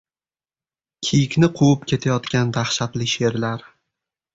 [1.09, 3.73] Kiyikni quvib ketayotgan dahshatli sherlar.